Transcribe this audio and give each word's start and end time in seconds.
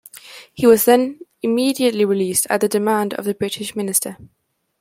He 0.51 0.65
was 0.65 0.85
then 0.85 1.19
immediately 1.43 2.05
released 2.05 2.47
at 2.49 2.61
the 2.61 2.67
demand 2.67 3.13
of 3.13 3.25
the 3.25 3.35
British 3.35 3.75
minister. 3.75 4.17